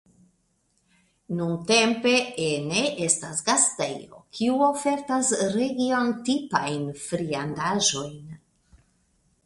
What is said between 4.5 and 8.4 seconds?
ofertas regiontipajn friandaĵojn.